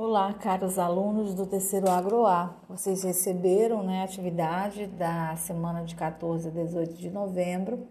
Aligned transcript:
Olá, 0.00 0.32
caros 0.32 0.78
alunos 0.78 1.34
do 1.34 1.44
terceiro 1.44 1.90
AgroA. 1.90 2.54
Vocês 2.68 3.02
receberam 3.02 3.82
né, 3.82 4.00
a 4.00 4.04
atividade 4.04 4.86
da 4.86 5.34
semana 5.34 5.82
de 5.82 5.96
14 5.96 6.46
a 6.46 6.50
18 6.52 6.94
de 6.94 7.10
novembro 7.10 7.84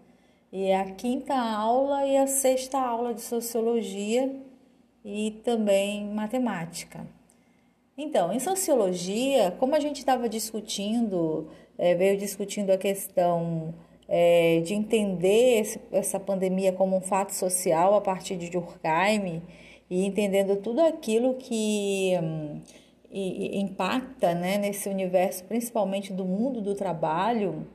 e 0.50 0.68
é 0.68 0.80
a 0.80 0.90
quinta 0.90 1.34
aula 1.34 2.06
e 2.06 2.16
a 2.16 2.26
sexta 2.26 2.80
aula 2.80 3.12
de 3.12 3.20
sociologia 3.20 4.34
e 5.04 5.32
também 5.44 6.06
matemática. 6.06 7.06
Então, 7.94 8.32
em 8.32 8.40
sociologia, 8.40 9.54
como 9.58 9.74
a 9.74 9.80
gente 9.80 9.98
estava 9.98 10.30
discutindo, 10.30 11.46
é, 11.76 11.94
veio 11.94 12.16
discutindo 12.16 12.70
a 12.70 12.78
questão 12.78 13.74
é, 14.08 14.60
de 14.60 14.72
entender 14.72 15.60
esse, 15.60 15.78
essa 15.92 16.18
pandemia 16.18 16.72
como 16.72 16.96
um 16.96 17.02
fato 17.02 17.34
social 17.34 17.94
a 17.94 18.00
partir 18.00 18.36
de 18.38 18.48
Durkheim 18.48 19.42
e 19.90 20.04
entendendo 20.04 20.56
tudo 20.56 20.80
aquilo 20.80 21.34
que 21.34 22.18
hum, 22.22 22.60
e, 23.10 23.58
impacta 23.60 24.34
né, 24.34 24.58
nesse 24.58 24.88
universo, 24.88 25.44
principalmente 25.44 26.12
do 26.12 26.24
mundo 26.24 26.60
do 26.60 26.74
trabalho, 26.74 27.66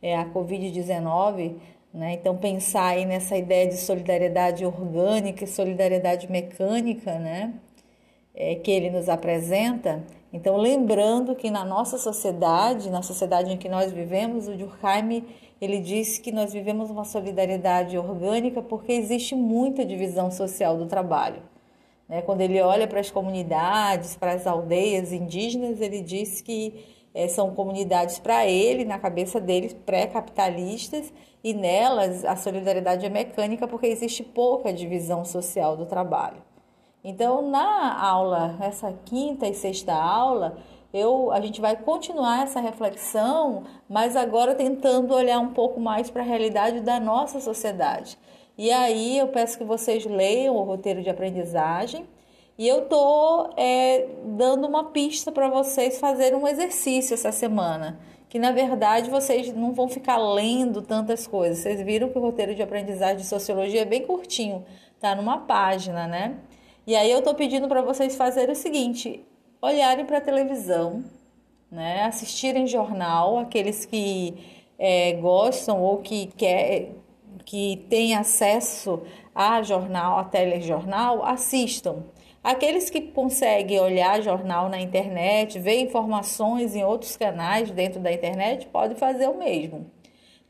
é 0.00 0.16
a 0.16 0.24
Covid-19. 0.26 1.56
Né? 1.92 2.12
Então, 2.14 2.36
pensar 2.36 2.88
aí 2.88 3.04
nessa 3.04 3.36
ideia 3.36 3.66
de 3.66 3.76
solidariedade 3.76 4.64
orgânica 4.64 5.44
e 5.44 5.46
solidariedade 5.46 6.30
mecânica 6.30 7.18
né? 7.18 7.54
É, 8.34 8.54
que 8.54 8.70
ele 8.70 8.90
nos 8.90 9.08
apresenta. 9.08 10.04
Então, 10.30 10.58
lembrando 10.58 11.34
que 11.34 11.50
na 11.50 11.64
nossa 11.64 11.96
sociedade, 11.96 12.90
na 12.90 13.00
sociedade 13.00 13.50
em 13.50 13.56
que 13.56 13.68
nós 13.68 13.92
vivemos, 13.92 14.46
o 14.46 14.54
Durkheim 14.54 15.24
ele 15.58 15.80
disse 15.80 16.20
que 16.20 16.30
nós 16.30 16.52
vivemos 16.52 16.90
uma 16.90 17.04
solidariedade 17.04 17.96
orgânica 17.96 18.60
porque 18.60 18.92
existe 18.92 19.34
muita 19.34 19.86
divisão 19.86 20.30
social 20.30 20.76
do 20.76 20.84
trabalho. 20.84 21.40
Né? 22.08 22.22
Quando 22.22 22.40
ele 22.40 22.60
olha 22.60 22.86
para 22.86 23.00
as 23.00 23.10
comunidades, 23.10 24.16
para 24.16 24.32
as 24.32 24.46
aldeias 24.46 25.12
indígenas, 25.12 25.80
ele 25.80 26.00
diz 26.00 26.40
que 26.40 26.84
é, 27.14 27.28
são 27.28 27.54
comunidades 27.54 28.18
para 28.18 28.46
ele, 28.46 28.84
na 28.84 28.98
cabeça 28.98 29.40
dele, 29.40 29.74
pré-capitalistas, 29.86 31.12
e 31.42 31.54
nelas 31.54 32.24
a 32.24 32.36
solidariedade 32.36 33.06
é 33.06 33.08
mecânica 33.08 33.66
porque 33.66 33.86
existe 33.86 34.22
pouca 34.22 34.72
divisão 34.72 35.24
social 35.24 35.76
do 35.76 35.86
trabalho. 35.86 36.42
Então, 37.02 37.48
na 37.48 37.98
aula, 38.04 38.56
essa 38.60 38.92
quinta 39.04 39.46
e 39.46 39.54
sexta 39.54 39.94
aula, 39.94 40.58
eu, 40.92 41.30
a 41.30 41.40
gente 41.40 41.60
vai 41.60 41.76
continuar 41.76 42.42
essa 42.42 42.60
reflexão, 42.60 43.62
mas 43.88 44.16
agora 44.16 44.54
tentando 44.54 45.14
olhar 45.14 45.38
um 45.38 45.52
pouco 45.52 45.78
mais 45.78 46.10
para 46.10 46.22
a 46.22 46.24
realidade 46.24 46.80
da 46.80 46.98
nossa 46.98 47.40
sociedade. 47.40 48.18
E 48.58 48.70
aí 48.70 49.18
eu 49.18 49.28
peço 49.28 49.58
que 49.58 49.64
vocês 49.64 50.04
leiam 50.06 50.56
o 50.56 50.62
roteiro 50.62 51.02
de 51.02 51.10
aprendizagem 51.10 52.06
e 52.58 52.66
eu 52.66 52.86
tô 52.86 53.50
é, 53.56 54.08
dando 54.24 54.66
uma 54.66 54.84
pista 54.84 55.30
para 55.30 55.48
vocês 55.48 55.98
fazerem 55.98 56.38
um 56.38 56.48
exercício 56.48 57.14
essa 57.14 57.30
semana. 57.30 57.98
Que 58.28 58.38
na 58.38 58.50
verdade 58.52 59.10
vocês 59.10 59.52
não 59.52 59.72
vão 59.72 59.88
ficar 59.88 60.16
lendo 60.16 60.80
tantas 60.80 61.26
coisas. 61.26 61.58
Vocês 61.58 61.80
viram 61.82 62.08
que 62.08 62.18
o 62.18 62.20
roteiro 62.20 62.54
de 62.54 62.62
aprendizagem 62.62 63.18
de 63.18 63.26
sociologia 63.26 63.82
é 63.82 63.84
bem 63.84 64.06
curtinho, 64.06 64.64
tá 64.98 65.14
numa 65.14 65.38
página, 65.38 66.06
né? 66.06 66.36
E 66.86 66.96
aí 66.96 67.10
eu 67.10 67.22
tô 67.22 67.34
pedindo 67.34 67.68
para 67.68 67.82
vocês 67.82 68.16
fazerem 68.16 68.52
o 68.52 68.56
seguinte: 68.56 69.24
olharem 69.60 70.04
para 70.06 70.18
a 70.18 70.20
televisão, 70.20 71.04
né? 71.70 72.04
Assistirem 72.04 72.66
jornal, 72.66 73.38
aqueles 73.38 73.84
que 73.84 74.34
é, 74.78 75.12
gostam 75.14 75.82
ou 75.82 75.98
que 75.98 76.26
quer, 76.36 76.92
que 77.46 77.86
têm 77.88 78.14
acesso 78.14 79.02
a 79.34 79.62
jornal, 79.62 80.18
a 80.18 80.24
telejornal, 80.24 81.24
assistam. 81.24 82.04
Aqueles 82.42 82.90
que 82.90 83.00
conseguem 83.00 83.80
olhar 83.80 84.20
jornal 84.20 84.68
na 84.68 84.80
internet, 84.80 85.58
ver 85.58 85.80
informações 85.80 86.74
em 86.74 86.84
outros 86.84 87.16
canais 87.16 87.70
dentro 87.70 88.00
da 88.00 88.12
internet, 88.12 88.66
podem 88.66 88.96
fazer 88.96 89.28
o 89.28 89.38
mesmo. 89.38 89.90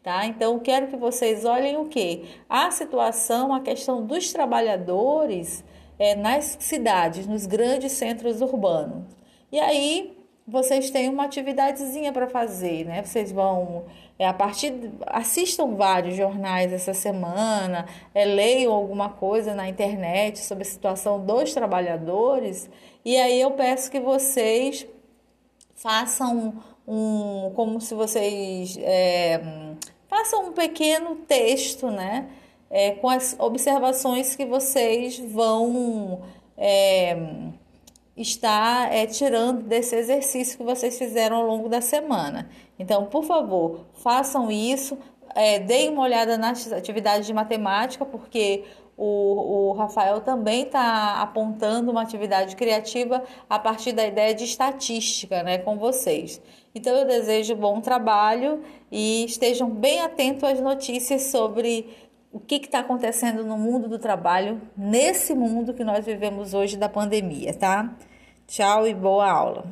Tá? 0.03 0.25
Então, 0.25 0.59
quero 0.59 0.87
que 0.87 0.97
vocês 0.97 1.44
olhem 1.44 1.76
o 1.76 1.87
que? 1.87 2.25
A 2.48 2.70
situação, 2.70 3.53
a 3.53 3.60
questão 3.60 4.06
dos 4.06 4.32
trabalhadores 4.32 5.65
é, 5.99 6.15
nas 6.15 6.56
cidades, 6.60 7.26
nos 7.26 7.44
grandes 7.44 7.93
centros 7.93 8.41
urbanos. 8.41 9.04
E 9.50 9.59
aí, 9.59 10.16
vocês 10.46 10.90
têm 10.90 11.08
uma 11.08 11.24
atividadezinha 11.24 12.12
para 12.12 12.28
fazer, 12.28 12.84
né? 12.84 13.02
Vocês 13.02 13.32
vão 13.32 13.84
é, 14.16 14.26
a 14.26 14.32
partir 14.32 14.72
assistam 15.06 15.74
vários 15.74 16.14
jornais 16.14 16.72
essa 16.72 16.94
semana, 16.94 17.86
é, 18.14 18.24
leiam 18.24 18.72
alguma 18.72 19.08
coisa 19.08 19.54
na 19.54 19.68
internet 19.68 20.38
sobre 20.38 20.62
a 20.62 20.66
situação 20.66 21.24
dos 21.24 21.52
trabalhadores 21.52 22.70
e 23.04 23.16
aí 23.16 23.40
eu 23.40 23.50
peço 23.52 23.90
que 23.90 23.98
vocês 23.98 24.86
façam 25.74 26.62
um, 26.86 27.50
como 27.54 27.80
se 27.80 27.94
vocês 27.94 28.78
é, 28.80 29.40
façam 30.08 30.48
um 30.48 30.52
pequeno 30.52 31.16
texto, 31.16 31.90
né? 31.90 32.28
É, 32.70 32.92
com 32.92 33.08
as 33.08 33.36
observações 33.38 34.34
que 34.34 34.44
vocês 34.44 35.18
vão 35.18 36.22
é, 36.56 37.16
está 38.16 38.88
é, 38.91 39.06
tirando 39.06 39.62
desse 39.62 39.94
exercício 39.94 40.56
que 40.56 40.65
vocês 40.65 40.97
fizeram 40.97 41.37
ao 41.37 41.47
longo 41.47 41.69
da 41.69 41.81
semana. 41.81 42.49
Então, 42.78 43.06
por 43.06 43.25
favor, 43.25 43.87
façam 43.94 44.50
isso, 44.50 44.97
é, 45.34 45.59
deem 45.59 45.91
uma 45.91 46.03
olhada 46.03 46.38
nas 46.38 46.72
atividades 46.72 47.26
de 47.26 47.34
matemática, 47.34 48.06
porque 48.06 48.65
o, 48.97 49.71
o 49.71 49.72
Rafael 49.72 50.21
também 50.21 50.62
está 50.62 51.21
apontando 51.21 51.91
uma 51.91 52.00
atividade 52.00 52.56
criativa 52.56 53.22
a 53.49 53.59
partir 53.59 53.93
da 53.93 54.06
ideia 54.06 54.34
de 54.34 54.44
estatística 54.44 55.43
né, 55.43 55.59
com 55.59 55.76
vocês. 55.76 56.41
Então, 56.75 56.97
eu 56.97 57.06
desejo 57.06 57.55
bom 57.55 57.81
trabalho 57.81 58.62
e 58.91 59.25
estejam 59.25 59.69
bem 59.69 60.00
atentos 60.00 60.44
às 60.44 60.60
notícias 60.60 61.25
sobre 61.25 61.87
o 62.36 62.38
que 62.38 62.56
está 62.56 62.80
acontecendo 62.80 63.42
no 63.42 63.56
mundo 63.56 63.88
do 63.88 63.98
trabalho, 63.98 64.60
nesse 64.76 65.34
mundo 65.34 65.72
que 65.72 65.82
nós 65.82 66.04
vivemos 66.04 66.52
hoje 66.52 66.76
da 66.76 66.86
pandemia, 66.86 67.54
tá? 67.54 67.97
Tchau 68.47 68.86
e 68.86 68.92
boa 68.92 69.26
aula. 69.26 69.64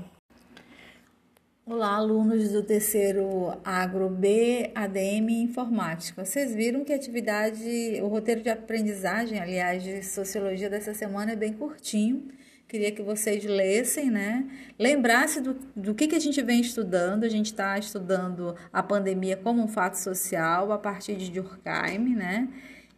Olá, 1.66 1.96
alunos 1.96 2.52
do 2.52 2.62
terceiro 2.62 3.52
Agro 3.62 4.08
B, 4.08 4.70
ADM 4.74 5.42
Informática. 5.42 6.24
Vocês 6.24 6.54
viram 6.54 6.86
que 6.86 6.92
a 6.94 6.96
atividade, 6.96 8.00
o 8.02 8.08
roteiro 8.08 8.40
de 8.40 8.48
aprendizagem, 8.48 9.38
aliás, 9.38 9.82
de 9.82 10.02
sociologia 10.02 10.70
dessa 10.70 10.94
semana 10.94 11.32
é 11.32 11.36
bem 11.36 11.52
curtinho. 11.52 12.28
Queria 12.74 12.90
que 12.90 13.02
vocês 13.04 13.44
lessem, 13.44 14.10
né? 14.10 14.44
Lembrasse 14.76 15.40
do, 15.40 15.54
do 15.76 15.94
que, 15.94 16.08
que 16.08 16.16
a 16.16 16.18
gente 16.18 16.42
vem 16.42 16.60
estudando. 16.60 17.22
A 17.22 17.28
gente 17.28 17.46
está 17.46 17.78
estudando 17.78 18.56
a 18.72 18.82
pandemia 18.82 19.36
como 19.36 19.62
um 19.62 19.68
fato 19.68 19.94
social 19.94 20.72
a 20.72 20.76
partir 20.76 21.14
de 21.14 21.30
Durkheim, 21.30 22.16
né? 22.16 22.48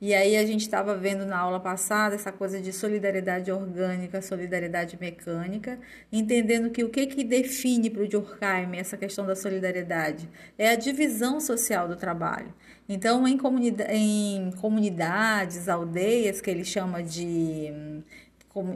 E 0.00 0.14
aí 0.14 0.34
a 0.36 0.46
gente 0.46 0.62
estava 0.62 0.94
vendo 0.96 1.26
na 1.26 1.38
aula 1.38 1.60
passada 1.60 2.14
essa 2.14 2.32
coisa 2.32 2.58
de 2.58 2.72
solidariedade 2.72 3.52
orgânica, 3.52 4.22
solidariedade 4.22 4.98
mecânica, 4.98 5.78
entendendo 6.10 6.70
que 6.70 6.82
o 6.82 6.88
que, 6.88 7.06
que 7.06 7.22
define 7.22 7.90
para 7.90 8.02
o 8.02 8.08
Durkheim 8.08 8.76
essa 8.76 8.96
questão 8.96 9.26
da 9.26 9.36
solidariedade 9.36 10.26
é 10.56 10.70
a 10.70 10.74
divisão 10.74 11.38
social 11.38 11.86
do 11.86 11.96
trabalho. 11.96 12.52
Então, 12.88 13.26
em, 13.26 13.36
comunidade, 13.36 13.92
em 13.92 14.52
comunidades, 14.52 15.68
aldeias, 15.68 16.40
que 16.40 16.50
ele 16.50 16.64
chama 16.64 17.02
de 17.02 18.02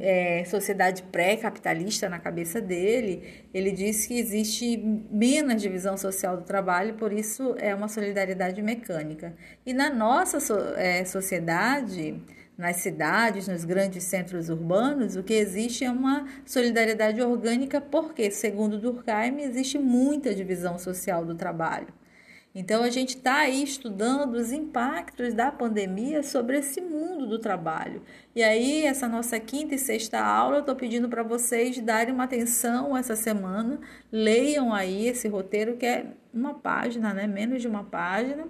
é, 0.01 0.45
sociedade 0.45 1.03
pré-capitalista 1.05 2.09
na 2.09 2.19
cabeça 2.19 2.61
dele, 2.61 3.47
ele 3.53 3.71
diz 3.71 4.07
que 4.07 4.19
existe 4.19 4.77
menos 5.11 5.63
divisão 5.63 5.97
social 5.97 6.37
do 6.37 6.45
trabalho, 6.45 6.95
por 6.95 7.13
isso 7.13 7.55
é 7.59 7.75
uma 7.75 7.89
solidariedade 7.89 8.61
mecânica. 8.63 9.35
E 9.65 9.73
na 9.73 9.89
nossa 9.89 10.39
é, 10.77 11.05
sociedade, 11.05 12.23
nas 12.57 12.77
cidades, 12.77 13.49
nos 13.49 13.65
grandes 13.65 14.05
centros 14.05 14.51
urbanos, 14.51 15.17
o 15.17 15.23
que 15.23 15.33
existe 15.33 15.85
é 15.85 15.91
uma 15.91 16.27
solidariedade 16.45 17.23
orgânica, 17.23 17.81
porque, 17.81 18.31
segundo 18.31 18.79
Durkheim, 18.79 19.41
existe 19.41 19.79
muita 19.79 20.35
divisão 20.35 20.79
social 20.79 21.25
do 21.25 21.35
trabalho. 21.35 22.00
Então, 22.53 22.83
a 22.83 22.91
gente 22.91 23.11
está 23.11 23.39
aí 23.39 23.63
estudando 23.63 24.35
os 24.35 24.51
impactos 24.51 25.33
da 25.33 25.53
pandemia 25.53 26.21
sobre 26.23 26.59
esse 26.59 26.81
mundo 26.81 27.27
do 27.27 27.39
trabalho. 27.39 28.03
E 28.35 28.43
aí, 28.43 28.85
essa 28.85 29.09
nossa 29.09 29.39
quinta 29.39 29.77
e 29.77 29.79
sexta 29.79 30.19
aula, 30.19 30.57
eu 30.57 30.61
estou 30.61 30.75
pedindo 30.75 31.09
para 31.09 31.23
vocês 31.23 31.79
darem 31.79 32.13
uma 32.13 32.25
atenção 32.25 32.97
essa 32.97 33.15
semana, 33.15 33.81
leiam 34.11 34.75
aí 34.75 35.07
esse 35.07 35.29
roteiro, 35.29 35.77
que 35.77 35.87
é 35.87 36.07
uma 36.35 36.55
página, 36.55 37.15
né? 37.15 37.27
menos 37.29 37.63
de 37.63 37.69
uma 37.69 37.85
página. 37.85 38.49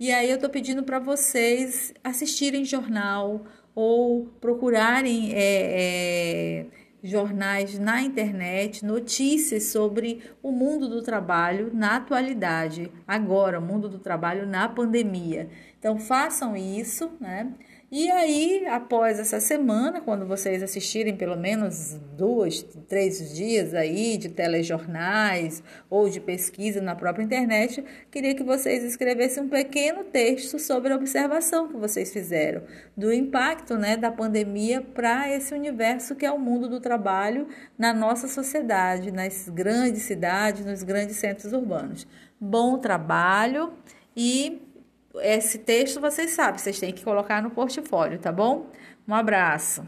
E 0.00 0.10
aí, 0.10 0.28
eu 0.28 0.34
estou 0.34 0.50
pedindo 0.50 0.82
para 0.82 0.98
vocês 0.98 1.94
assistirem 2.02 2.64
jornal 2.64 3.44
ou 3.72 4.26
procurarem. 4.40 5.32
É, 5.32 6.64
é, 6.64 6.87
jornais 7.02 7.78
na 7.78 8.02
internet, 8.02 8.84
notícias 8.84 9.64
sobre 9.64 10.22
o 10.42 10.50
mundo 10.50 10.88
do 10.88 11.02
trabalho 11.02 11.70
na 11.72 11.96
atualidade, 11.96 12.90
agora, 13.06 13.58
o 13.58 13.62
mundo 13.62 13.88
do 13.88 13.98
trabalho 13.98 14.46
na 14.46 14.68
pandemia. 14.68 15.48
Então, 15.78 15.98
façam 15.98 16.56
isso, 16.56 17.10
né? 17.20 17.52
E 17.90 18.10
aí, 18.10 18.66
após 18.66 19.18
essa 19.18 19.40
semana, 19.40 20.02
quando 20.02 20.26
vocês 20.26 20.62
assistirem 20.62 21.16
pelo 21.16 21.36
menos 21.36 21.94
dois, 22.18 22.62
três 22.86 23.34
dias 23.34 23.72
aí 23.72 24.18
de 24.18 24.28
telejornais 24.28 25.62
ou 25.88 26.06
de 26.06 26.20
pesquisa 26.20 26.82
na 26.82 26.94
própria 26.94 27.24
internet, 27.24 27.82
queria 28.10 28.34
que 28.34 28.44
vocês 28.44 28.84
escrevessem 28.84 29.44
um 29.44 29.48
pequeno 29.48 30.04
texto 30.04 30.58
sobre 30.58 30.92
a 30.92 30.96
observação 30.96 31.66
que 31.66 31.78
vocês 31.78 32.12
fizeram 32.12 32.62
do 32.94 33.10
impacto 33.10 33.78
né, 33.78 33.96
da 33.96 34.12
pandemia 34.12 34.82
para 34.82 35.34
esse 35.34 35.54
universo 35.54 36.14
que 36.14 36.26
é 36.26 36.30
o 36.30 36.38
mundo 36.38 36.68
do 36.68 36.80
trabalho 36.80 37.48
na 37.78 37.94
nossa 37.94 38.28
sociedade, 38.28 39.10
nas 39.10 39.48
grandes 39.48 40.02
cidades, 40.02 40.66
nos 40.66 40.82
grandes 40.82 41.16
centros 41.16 41.54
urbanos. 41.54 42.06
Bom 42.38 42.76
trabalho 42.76 43.72
e 44.14 44.67
esse 45.16 45.58
texto 45.58 46.00
vocês 46.00 46.30
sabem, 46.30 46.58
vocês 46.58 46.78
têm 46.78 46.92
que 46.92 47.04
colocar 47.04 47.42
no 47.42 47.50
portfólio, 47.50 48.18
tá 48.18 48.30
bom? 48.30 48.66
Um 49.06 49.14
abraço. 49.14 49.86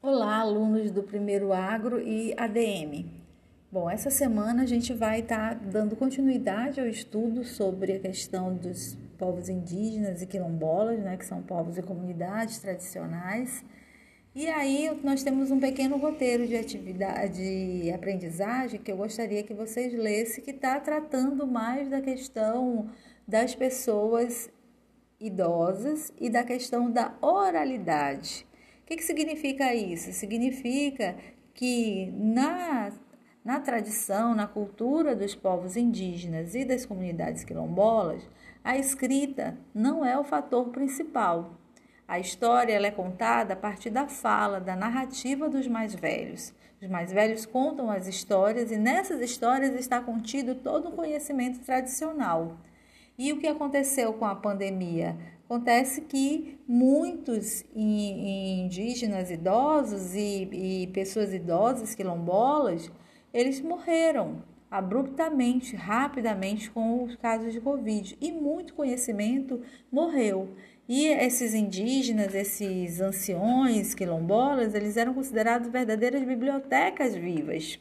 Olá, 0.00 0.38
alunos 0.38 0.90
do 0.90 1.02
primeiro 1.02 1.52
agro 1.52 2.00
e 2.00 2.34
ADM. 2.36 3.06
Bom, 3.70 3.88
essa 3.88 4.10
semana 4.10 4.64
a 4.64 4.66
gente 4.66 4.92
vai 4.92 5.20
estar 5.20 5.54
tá 5.54 5.60
dando 5.64 5.94
continuidade 5.94 6.80
ao 6.80 6.86
estudo 6.86 7.44
sobre 7.44 7.92
a 7.92 8.00
questão 8.00 8.54
dos 8.54 8.98
povos 9.16 9.48
indígenas 9.48 10.20
e 10.20 10.26
quilombolas, 10.26 10.98
né, 10.98 11.16
que 11.16 11.24
são 11.24 11.40
povos 11.40 11.78
e 11.78 11.82
comunidades 11.82 12.58
tradicionais. 12.58 13.64
E 14.34 14.48
aí 14.48 14.90
nós 15.04 15.22
temos 15.22 15.50
um 15.50 15.60
pequeno 15.60 15.98
roteiro 15.98 16.46
de 16.46 16.56
atividade 16.56 17.82
de 17.82 17.92
aprendizagem 17.92 18.80
que 18.80 18.90
eu 18.90 18.96
gostaria 18.96 19.42
que 19.42 19.52
vocês 19.52 19.92
lessem, 19.92 20.42
que 20.42 20.52
está 20.52 20.80
tratando 20.80 21.46
mais 21.46 21.90
da 21.90 22.00
questão 22.00 22.88
das 23.28 23.54
pessoas 23.54 24.50
idosas 25.20 26.10
e 26.18 26.30
da 26.30 26.42
questão 26.44 26.90
da 26.90 27.14
oralidade. 27.20 28.46
O 28.82 28.86
que, 28.86 28.96
que 28.96 29.04
significa 29.04 29.74
isso? 29.74 30.10
Significa 30.14 31.14
que 31.52 32.10
na, 32.16 32.90
na 33.44 33.60
tradição, 33.60 34.34
na 34.34 34.46
cultura 34.46 35.14
dos 35.14 35.34
povos 35.34 35.76
indígenas 35.76 36.54
e 36.54 36.64
das 36.64 36.86
comunidades 36.86 37.44
quilombolas, 37.44 38.22
a 38.64 38.78
escrita 38.78 39.58
não 39.74 40.02
é 40.02 40.18
o 40.18 40.24
fator 40.24 40.70
principal. 40.70 41.61
A 42.12 42.18
história 42.18 42.74
é 42.74 42.90
contada 42.90 43.54
a 43.54 43.56
partir 43.56 43.88
da 43.88 44.06
fala, 44.06 44.60
da 44.60 44.76
narrativa 44.76 45.48
dos 45.48 45.66
mais 45.66 45.94
velhos. 45.94 46.52
Os 46.78 46.86
mais 46.86 47.10
velhos 47.10 47.46
contam 47.46 47.90
as 47.90 48.06
histórias 48.06 48.70
e 48.70 48.76
nessas 48.76 49.22
histórias 49.22 49.74
está 49.74 49.98
contido 49.98 50.56
todo 50.56 50.90
o 50.90 50.92
conhecimento 50.92 51.60
tradicional. 51.60 52.58
E 53.16 53.32
o 53.32 53.40
que 53.40 53.46
aconteceu 53.46 54.12
com 54.12 54.26
a 54.26 54.34
pandemia? 54.34 55.16
Acontece 55.46 56.02
que 56.02 56.60
muitos 56.68 57.64
indígenas 57.74 59.30
idosos 59.30 60.14
e, 60.14 60.82
e 60.82 60.86
pessoas 60.88 61.32
idosas 61.32 61.94
quilombolas, 61.94 62.92
eles 63.32 63.58
morreram 63.62 64.42
abruptamente, 64.72 65.76
rapidamente 65.76 66.70
com 66.70 67.04
os 67.04 67.14
casos 67.16 67.52
de 67.52 67.60
Covid 67.60 68.16
e 68.18 68.32
muito 68.32 68.72
conhecimento 68.72 69.60
morreu. 69.90 70.56
E 70.88 71.06
esses 71.06 71.54
indígenas, 71.54 72.34
esses 72.34 73.00
anciões 73.00 73.94
quilombolas, 73.94 74.74
eles 74.74 74.96
eram 74.96 75.14
considerados 75.14 75.70
verdadeiras 75.70 76.22
bibliotecas 76.22 77.14
vivas. 77.14 77.78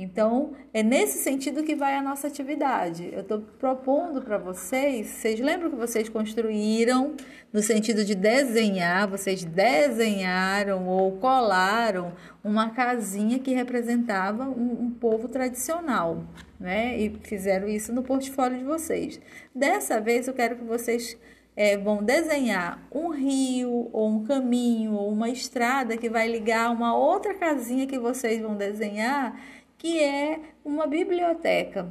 Então, 0.00 0.52
é 0.72 0.80
nesse 0.80 1.18
sentido 1.18 1.64
que 1.64 1.74
vai 1.74 1.96
a 1.96 2.02
nossa 2.02 2.28
atividade. 2.28 3.10
Eu 3.12 3.22
estou 3.22 3.40
propondo 3.40 4.22
para 4.22 4.38
vocês, 4.38 5.08
vocês 5.08 5.40
lembram 5.40 5.70
que 5.70 5.76
vocês 5.76 6.08
construíram 6.08 7.16
no 7.52 7.60
sentido 7.60 8.04
de 8.04 8.14
desenhar, 8.14 9.08
vocês 9.08 9.44
desenharam 9.44 10.86
ou 10.86 11.16
colaram 11.16 12.12
uma 12.44 12.70
casinha 12.70 13.40
que 13.40 13.52
representava 13.52 14.44
um, 14.44 14.84
um 14.84 14.90
povo 14.90 15.26
tradicional, 15.26 16.22
né? 16.60 16.96
E 16.96 17.18
fizeram 17.24 17.66
isso 17.68 17.92
no 17.92 18.04
portfólio 18.04 18.56
de 18.56 18.64
vocês. 18.64 19.20
Dessa 19.52 20.00
vez 20.00 20.28
eu 20.28 20.34
quero 20.34 20.54
que 20.54 20.64
vocês 20.64 21.18
é, 21.58 21.76
vão 21.76 22.04
desenhar 22.04 22.86
um 22.92 23.08
rio, 23.08 23.90
ou 23.92 24.06
um 24.06 24.22
caminho, 24.22 24.92
ou 24.92 25.10
uma 25.10 25.28
estrada 25.28 25.96
que 25.96 26.08
vai 26.08 26.28
ligar 26.28 26.70
uma 26.70 26.96
outra 26.96 27.34
casinha 27.34 27.84
que 27.84 27.98
vocês 27.98 28.40
vão 28.40 28.56
desenhar 28.56 29.36
que 29.76 30.00
é 30.00 30.38
uma 30.64 30.86
biblioteca, 30.86 31.88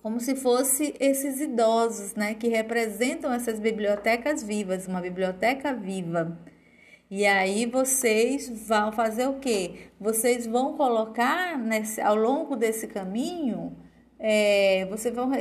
como 0.00 0.20
se 0.20 0.36
fosse 0.36 0.94
esses 1.00 1.40
idosos, 1.40 2.14
né, 2.14 2.34
que 2.34 2.46
representam 2.46 3.32
essas 3.32 3.58
bibliotecas 3.58 4.44
vivas, 4.44 4.86
uma 4.86 5.00
biblioteca 5.00 5.72
viva. 5.72 6.38
E 7.10 7.26
aí 7.26 7.66
vocês 7.66 8.48
vão 8.68 8.92
fazer 8.92 9.26
o 9.26 9.40
quê? 9.40 9.90
Vocês 9.98 10.46
vão 10.46 10.76
colocar 10.76 11.58
nesse, 11.58 12.00
ao 12.00 12.14
longo 12.14 12.54
desse 12.54 12.86
caminho, 12.86 13.76
é, 14.20 14.86
vocês 14.86 15.12
vão 15.12 15.32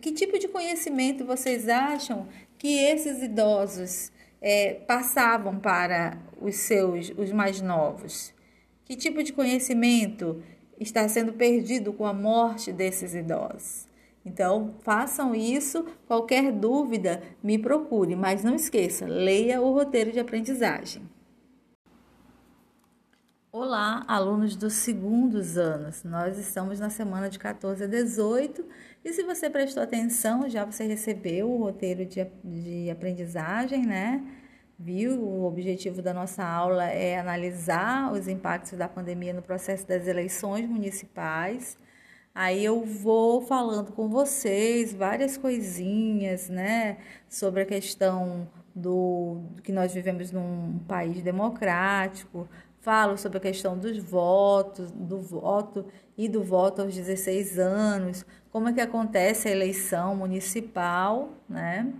que 0.00 0.12
tipo 0.12 0.38
de 0.38 0.48
conhecimento 0.48 1.24
vocês 1.24 1.68
acham 1.68 2.26
que 2.60 2.76
esses 2.76 3.22
idosos 3.22 4.12
é, 4.38 4.74
passavam 4.86 5.58
para 5.58 6.18
os 6.38 6.56
seus, 6.56 7.10
os 7.16 7.32
mais 7.32 7.62
novos? 7.62 8.34
Que 8.84 8.94
tipo 8.94 9.22
de 9.22 9.32
conhecimento 9.32 10.42
está 10.78 11.08
sendo 11.08 11.32
perdido 11.32 11.90
com 11.90 12.04
a 12.04 12.12
morte 12.12 12.70
desses 12.70 13.14
idosos. 13.14 13.88
Então, 14.26 14.74
façam 14.82 15.34
isso. 15.34 15.86
Qualquer 16.06 16.52
dúvida, 16.52 17.22
me 17.42 17.58
procure, 17.58 18.14
mas 18.14 18.44
não 18.44 18.54
esqueça, 18.54 19.06
leia 19.06 19.62
o 19.62 19.72
roteiro 19.72 20.12
de 20.12 20.20
aprendizagem. 20.20 21.02
Olá, 23.52 24.04
alunos 24.06 24.54
dos 24.54 24.74
segundos 24.74 25.56
anos. 25.58 26.04
Nós 26.04 26.38
estamos 26.38 26.78
na 26.78 26.88
semana 26.88 27.28
de 27.28 27.38
14 27.38 27.82
a 27.82 27.86
18 27.86 28.64
e 29.04 29.12
se 29.12 29.22
você 29.22 29.48
prestou 29.48 29.82
atenção, 29.82 30.48
já 30.48 30.64
você 30.64 30.84
recebeu 30.84 31.50
o 31.50 31.58
roteiro 31.58 32.04
de, 32.04 32.24
de 32.44 32.90
aprendizagem, 32.90 33.86
né? 33.86 34.22
viu? 34.80 35.20
O 35.22 35.44
objetivo 35.44 36.00
da 36.00 36.14
nossa 36.14 36.42
aula 36.42 36.84
é 36.84 37.18
analisar 37.18 38.10
os 38.12 38.26
impactos 38.26 38.72
da 38.78 38.88
pandemia 38.88 39.34
no 39.34 39.42
processo 39.42 39.86
das 39.86 40.06
eleições 40.06 40.66
municipais. 40.66 41.76
Aí 42.34 42.64
eu 42.64 42.82
vou 42.84 43.42
falando 43.42 43.92
com 43.92 44.08
vocês 44.08 44.94
várias 44.94 45.36
coisinhas, 45.36 46.48
né, 46.48 46.98
sobre 47.28 47.62
a 47.62 47.66
questão 47.66 48.48
do, 48.74 49.42
que 49.64 49.72
nós 49.72 49.92
vivemos 49.92 50.30
num 50.32 50.78
país 50.88 51.22
democrático. 51.22 52.48
Falo 52.80 53.18
sobre 53.18 53.36
a 53.36 53.40
questão 53.42 53.76
dos 53.76 53.98
votos, 53.98 54.90
do 54.90 55.18
voto 55.20 55.84
e 56.16 56.26
do 56.26 56.42
voto 56.42 56.80
aos 56.80 56.94
16 56.94 57.58
anos, 57.58 58.24
como 58.50 58.70
é 58.70 58.72
que 58.72 58.80
acontece 58.80 59.48
a 59.48 59.50
eleição 59.50 60.16
municipal, 60.16 61.28
né? 61.46 61.92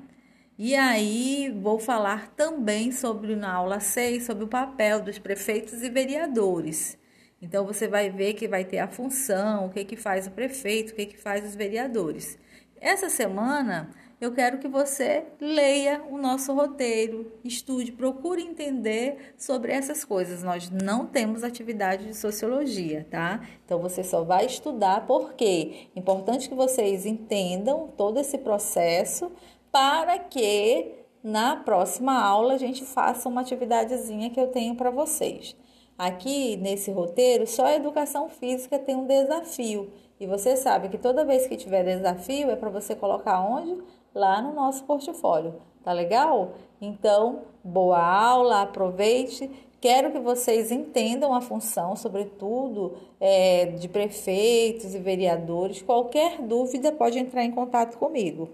E 0.58 0.74
aí 0.74 1.54
vou 1.62 1.78
falar 1.78 2.28
também 2.28 2.92
sobre 2.92 3.36
na 3.36 3.52
aula 3.52 3.78
6 3.78 4.24
sobre 4.24 4.44
o 4.44 4.48
papel 4.48 5.02
dos 5.02 5.18
prefeitos 5.18 5.82
e 5.82 5.90
vereadores. 5.90 6.98
Então 7.42 7.66
você 7.66 7.86
vai 7.86 8.08
ver 8.08 8.32
que 8.32 8.48
vai 8.48 8.64
ter 8.64 8.78
a 8.78 8.88
função, 8.88 9.66
o 9.66 9.70
que 9.70 9.84
que 9.84 9.96
faz 9.96 10.26
o 10.26 10.30
prefeito, 10.30 10.92
o 10.92 10.94
que 10.94 11.06
que 11.06 11.18
faz 11.18 11.46
os 11.46 11.54
vereadores. 11.54 12.38
Essa 12.80 13.10
semana 13.10 13.90
eu 14.20 14.32
quero 14.32 14.58
que 14.58 14.68
você 14.68 15.24
leia 15.40 16.02
o 16.10 16.18
nosso 16.18 16.52
roteiro, 16.52 17.32
estude, 17.42 17.90
procure 17.90 18.42
entender 18.42 19.34
sobre 19.38 19.72
essas 19.72 20.04
coisas. 20.04 20.42
Nós 20.42 20.68
não 20.68 21.06
temos 21.06 21.42
atividade 21.42 22.06
de 22.06 22.14
sociologia, 22.14 23.06
tá? 23.10 23.40
Então 23.64 23.80
você 23.80 24.04
só 24.04 24.22
vai 24.22 24.44
estudar 24.44 25.06
porque 25.06 25.88
é 25.96 25.98
importante 25.98 26.50
que 26.50 26.54
vocês 26.54 27.06
entendam 27.06 27.88
todo 27.96 28.20
esse 28.20 28.36
processo 28.36 29.32
para 29.72 30.18
que 30.18 30.96
na 31.24 31.56
próxima 31.56 32.20
aula 32.20 32.54
a 32.54 32.58
gente 32.58 32.84
faça 32.84 33.28
uma 33.28 33.40
atividadezinha 33.40 34.28
que 34.28 34.40
eu 34.40 34.48
tenho 34.48 34.74
para 34.74 34.90
vocês. 34.90 35.56
Aqui 35.96 36.56
nesse 36.56 36.90
roteiro, 36.90 37.46
só 37.46 37.66
a 37.66 37.74
educação 37.74 38.28
física 38.28 38.78
tem 38.78 38.96
um 38.96 39.06
desafio. 39.06 39.92
E 40.18 40.26
você 40.26 40.56
sabe 40.56 40.88
que 40.88 40.98
toda 40.98 41.24
vez 41.24 41.46
que 41.46 41.56
tiver 41.56 41.84
desafio 41.84 42.50
é 42.50 42.56
para 42.56 42.68
você 42.68 42.94
colocar 42.94 43.40
onde? 43.40 43.82
Lá 44.14 44.42
no 44.42 44.52
nosso 44.52 44.84
portfólio. 44.84 45.54
Tá 45.84 45.92
legal? 45.92 46.54
Então, 46.80 47.42
boa 47.62 48.02
aula, 48.02 48.62
aproveite. 48.62 49.48
Quero 49.80 50.12
que 50.12 50.18
vocês 50.18 50.70
entendam 50.70 51.32
a 51.32 51.40
função, 51.40 51.96
sobretudo 51.96 52.96
é, 53.18 53.66
de 53.66 53.88
prefeitos 53.88 54.94
e 54.94 54.98
vereadores. 54.98 55.80
Qualquer 55.80 56.42
dúvida 56.42 56.92
pode 56.92 57.18
entrar 57.18 57.44
em 57.44 57.50
contato 57.50 57.96
comigo. 57.96 58.50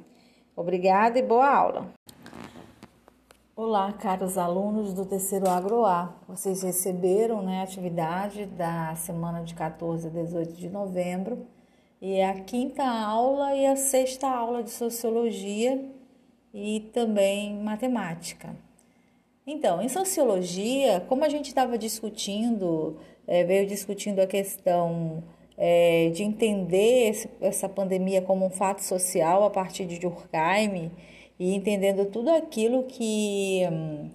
Obrigada 0.55 1.19
e 1.19 1.23
boa 1.23 1.49
aula. 1.49 1.87
Olá, 3.57 3.93
caros 3.95 4.39
alunos 4.39 4.93
do 4.93 5.05
terceiro 5.05 5.49
AgroA. 5.49 6.15
Vocês 6.29 6.63
receberam 6.63 7.43
né, 7.43 7.61
a 7.61 7.63
atividade 7.63 8.47
da 8.47 8.95
semana 8.95 9.43
de 9.43 9.55
14 9.55 10.07
a 10.07 10.11
18 10.11 10.53
de 10.53 10.69
novembro 10.69 11.47
e 12.01 12.15
é 12.15 12.29
a 12.29 12.41
quinta 12.41 12.85
aula 12.85 13.55
e 13.55 13.67
a 13.67 13.77
sexta 13.77 14.29
aula 14.29 14.63
de 14.63 14.71
sociologia. 14.71 15.81
e 16.55 16.81
também 16.93 17.55
matemática. 17.55 18.57
Então, 19.47 19.83
em 19.83 19.89
sociologia, 19.89 21.05
como 21.07 21.23
a 21.23 21.29
gente 21.29 21.49
estava 21.49 21.77
discutindo, 21.77 22.97
é, 23.27 23.45
veio 23.45 23.67
discutindo 23.67 24.21
a 24.21 24.27
questão 24.27 25.23
é, 25.57 26.11
de 26.11 26.23
entender 26.23 27.11
esse, 27.11 27.29
essa 27.41 27.69
pandemia 27.69 28.23
como 28.23 28.47
um 28.47 28.51
fato 28.51 28.83
social 28.83 29.45
a 29.45 29.51
partir 29.51 29.85
de 29.87 29.99
Durkheim 29.99 30.91
e 31.39 31.55
entendendo 31.55 32.07
tudo 32.07 32.31
aquilo 32.31 32.85
que 32.85 33.63
hum, 33.71 34.11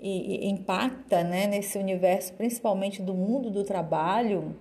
e, 0.00 0.46
e 0.46 0.50
impacta 0.50 1.24
né, 1.24 1.46
nesse 1.46 1.78
universo, 1.78 2.34
principalmente 2.34 3.02
do 3.02 3.14
mundo 3.14 3.50
do 3.50 3.64
trabalho, 3.64 4.54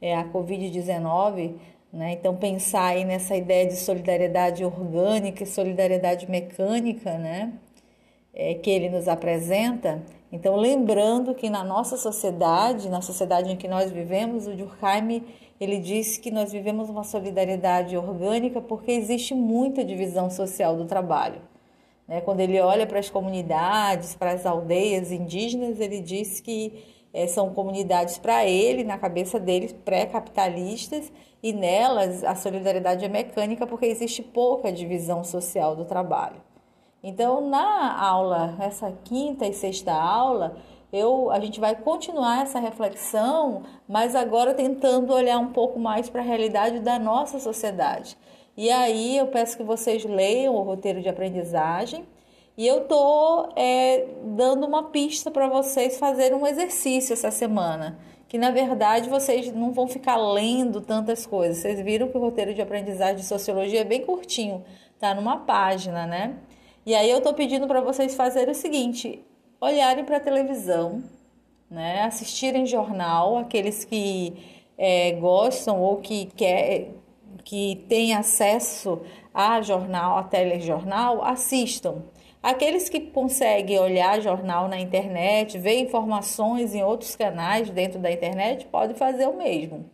é, 0.00 0.14
a 0.14 0.24
Covid-19. 0.24 1.54
Né? 1.94 2.14
Então, 2.14 2.34
pensar 2.34 2.86
aí 2.86 3.04
nessa 3.04 3.36
ideia 3.36 3.68
de 3.68 3.76
solidariedade 3.76 4.64
orgânica 4.64 5.44
e 5.44 5.46
solidariedade 5.46 6.28
mecânica 6.28 7.16
né? 7.16 7.52
É, 8.34 8.54
que 8.54 8.68
ele 8.68 8.88
nos 8.90 9.06
apresenta. 9.06 10.02
Então, 10.32 10.56
lembrando 10.56 11.36
que 11.36 11.48
na 11.48 11.62
nossa 11.62 11.96
sociedade, 11.96 12.88
na 12.88 13.00
sociedade 13.00 13.52
em 13.52 13.56
que 13.56 13.68
nós 13.68 13.92
vivemos, 13.92 14.48
o 14.48 14.56
Durkheim 14.56 15.22
ele 15.60 15.78
disse 15.78 16.18
que 16.18 16.32
nós 16.32 16.50
vivemos 16.50 16.90
uma 16.90 17.04
solidariedade 17.04 17.96
orgânica 17.96 18.60
porque 18.60 18.90
existe 18.90 19.32
muita 19.32 19.84
divisão 19.84 20.28
social 20.28 20.76
do 20.76 20.86
trabalho. 20.86 21.40
Né? 22.08 22.20
Quando 22.20 22.40
ele 22.40 22.60
olha 22.60 22.88
para 22.88 22.98
as 22.98 23.08
comunidades, 23.08 24.16
para 24.16 24.32
as 24.32 24.44
aldeias 24.44 25.12
indígenas, 25.12 25.78
ele 25.78 26.00
diz 26.00 26.40
que 26.40 26.93
é, 27.14 27.28
são 27.28 27.54
comunidades 27.54 28.18
para 28.18 28.44
ele, 28.44 28.82
na 28.82 28.98
cabeça 28.98 29.38
dele, 29.38 29.72
pré-capitalistas, 29.84 31.12
e 31.40 31.52
nelas 31.52 32.24
a 32.24 32.34
solidariedade 32.34 33.04
é 33.04 33.08
mecânica 33.08 33.66
porque 33.66 33.86
existe 33.86 34.20
pouca 34.22 34.72
divisão 34.72 35.22
social 35.22 35.76
do 35.76 35.84
trabalho. 35.84 36.42
Então, 37.02 37.48
na 37.48 38.02
aula, 38.02 38.56
essa 38.58 38.90
quinta 39.04 39.46
e 39.46 39.52
sexta 39.52 39.92
aula, 39.92 40.56
eu, 40.92 41.30
a 41.30 41.38
gente 41.38 41.60
vai 41.60 41.76
continuar 41.76 42.42
essa 42.42 42.58
reflexão, 42.58 43.62
mas 43.86 44.14
agora 44.16 44.54
tentando 44.54 45.12
olhar 45.12 45.38
um 45.38 45.52
pouco 45.52 45.78
mais 45.78 46.08
para 46.08 46.22
a 46.22 46.24
realidade 46.24 46.80
da 46.80 46.98
nossa 46.98 47.38
sociedade. 47.38 48.16
E 48.56 48.70
aí 48.70 49.18
eu 49.18 49.26
peço 49.26 49.56
que 49.56 49.62
vocês 49.62 50.04
leiam 50.04 50.54
o 50.54 50.62
roteiro 50.62 51.02
de 51.02 51.08
aprendizagem 51.08 52.06
e 52.56 52.66
eu 52.66 52.82
tô 52.82 53.48
é, 53.56 54.06
dando 54.22 54.66
uma 54.66 54.84
pista 54.90 55.30
para 55.30 55.48
vocês 55.48 55.98
fazerem 55.98 56.38
um 56.38 56.46
exercício 56.46 57.12
essa 57.12 57.30
semana. 57.30 57.98
Que 58.28 58.38
na 58.38 58.50
verdade 58.50 59.08
vocês 59.08 59.52
não 59.52 59.72
vão 59.72 59.86
ficar 59.86 60.16
lendo 60.16 60.80
tantas 60.80 61.26
coisas. 61.26 61.58
Vocês 61.58 61.80
viram 61.80 62.08
que 62.08 62.16
o 62.16 62.20
roteiro 62.20 62.54
de 62.54 62.62
aprendizagem 62.62 63.16
de 63.16 63.24
sociologia 63.24 63.80
é 63.80 63.84
bem 63.84 64.04
curtinho, 64.04 64.64
tá 64.98 65.14
numa 65.14 65.38
página, 65.38 66.06
né? 66.06 66.36
E 66.86 66.94
aí 66.94 67.10
eu 67.10 67.20
tô 67.20 67.32
pedindo 67.32 67.66
para 67.66 67.80
vocês 67.80 68.14
fazerem 68.14 68.50
o 68.50 68.54
seguinte: 68.54 69.24
olharem 69.60 70.04
para 70.04 70.18
a 70.18 70.20
televisão, 70.20 71.02
né? 71.70 72.02
assistirem 72.02 72.66
jornal, 72.66 73.38
aqueles 73.38 73.84
que 73.84 74.32
é, 74.76 75.12
gostam 75.12 75.80
ou 75.80 75.96
que 75.98 76.26
quer, 76.36 76.90
que 77.44 77.84
têm 77.88 78.14
acesso 78.14 79.00
a 79.32 79.60
jornal, 79.62 80.18
a 80.18 80.22
telejornal, 80.24 81.24
assistam. 81.24 82.02
Aqueles 82.44 82.90
que 82.90 83.00
conseguem 83.00 83.78
olhar 83.78 84.20
jornal 84.20 84.68
na 84.68 84.78
internet, 84.78 85.56
ver 85.56 85.78
informações 85.78 86.74
em 86.74 86.84
outros 86.84 87.16
canais 87.16 87.70
dentro 87.70 87.98
da 87.98 88.12
internet, 88.12 88.66
podem 88.66 88.94
fazer 88.94 89.26
o 89.26 89.34
mesmo. 89.34 89.88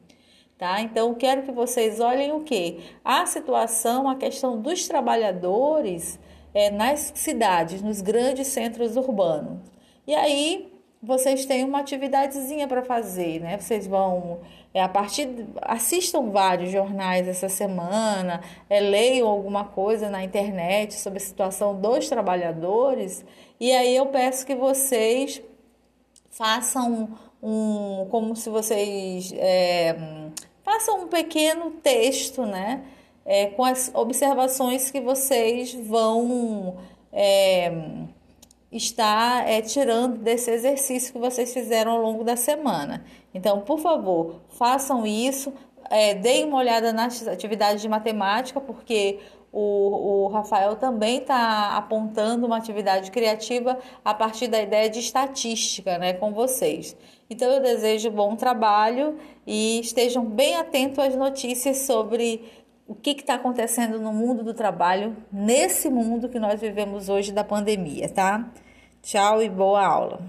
Tá? 0.59 0.81
Então, 0.81 1.15
quero 1.15 1.45
que 1.45 1.53
vocês 1.53 2.01
olhem 2.01 2.33
o 2.33 2.41
que? 2.41 2.81
A 3.05 3.25
situação, 3.25 4.09
a 4.09 4.17
questão 4.17 4.61
dos 4.61 4.89
trabalhadores 4.89 6.19
é, 6.53 6.73
nas 6.73 7.13
cidades, 7.15 7.83
nos 7.83 8.01
grandes 8.01 8.49
centros 8.49 8.97
urbanos. 8.97 9.61
E 10.05 10.13
aí, 10.13 10.70
vocês 11.03 11.47
têm 11.47 11.65
uma 11.65 11.81
atividadezinha 11.81 12.69
para 12.69 12.83
fazer, 12.83 13.41
né? 13.41 13.59
Vocês 13.59 13.87
vão 13.87 14.41
é, 14.75 14.83
a 14.83 14.89
partir 14.89 15.29
assistam 15.63 16.31
vários 16.31 16.71
jornais 16.71 17.27
essa 17.27 17.49
semana, 17.49 18.43
é, 18.69 18.81
leiam 18.81 19.27
alguma 19.27 19.65
coisa 19.65 20.11
na 20.11 20.23
internet 20.23 20.95
sobre 20.95 21.19
a 21.19 21.21
situação 21.21 21.81
dos 21.81 22.09
trabalhadores 22.09 23.25
e 23.59 23.73
aí 23.73 23.97
eu 23.97 24.07
peço 24.07 24.47
que 24.47 24.55
vocês 24.55 25.43
façam 26.31 27.09
um 27.43 28.07
como 28.11 28.37
se 28.37 28.51
vocês 28.51 29.33
é, 29.37 29.97
façam 30.63 31.05
um 31.05 31.09
pequeno 31.09 31.71
texto, 31.83 32.45
né? 32.45 32.85
É, 33.25 33.47
com 33.47 33.65
as 33.65 33.91
observações 33.95 34.91
que 34.91 35.01
vocês 35.01 35.75
vão 35.75 36.77
é, 37.13 37.71
está 38.73 39.45
é, 39.47 39.61
tirando 39.61 40.19
desse 40.19 40.51
exercício 40.51 41.13
que 41.13 41.19
vocês 41.19 41.53
fizeram 41.53 41.93
ao 41.93 42.01
longo 42.01 42.23
da 42.23 42.37
semana. 42.37 43.05
Então, 43.35 43.61
por 43.61 43.79
favor, 43.81 44.37
façam 44.49 45.07
isso, 45.07 45.53
é, 45.89 46.15
deem 46.15 46.45
uma 46.45 46.59
olhada 46.59 46.93
nas 46.93 47.27
atividades 47.27 47.83
de 47.83 47.89
matemática, 47.89 48.61
porque 48.61 49.19
o, 49.53 50.27
o 50.27 50.29
Rafael 50.29 50.77
também 50.77 51.19
está 51.19 51.77
apontando 51.77 52.47
uma 52.47 52.57
atividade 52.57 53.11
criativa 53.11 53.77
a 54.05 54.15
partir 54.15 54.47
da 54.47 54.63
ideia 54.63 54.89
de 54.89 55.01
estatística 55.01 55.99
né, 55.99 56.13
com 56.13 56.33
vocês. 56.33 56.97
Então, 57.29 57.51
eu 57.51 57.61
desejo 57.61 58.11
bom 58.11 58.37
trabalho 58.37 59.17
e 59.47 59.81
estejam 59.81 60.25
bem 60.25 60.57
atentos 60.57 60.99
às 60.99 61.17
notícias 61.17 61.79
sobre 61.79 62.45
o 62.91 62.95
que 62.97 63.11
está 63.11 63.35
acontecendo 63.35 64.01
no 64.01 64.13
mundo 64.13 64.43
do 64.43 64.53
trabalho, 64.53 65.17
nesse 65.33 65.89
mundo 65.89 66.29
que 66.29 66.41
nós 66.41 66.61
vivemos 66.61 67.09
hoje 67.09 67.31
da 67.31 67.45
pandemia, 67.45 68.09
tá? 68.09 68.51
Tchau 69.01 69.41
e 69.41 69.49
boa 69.49 69.87
aula. 69.87 70.21